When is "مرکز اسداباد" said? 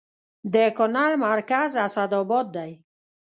1.25-2.45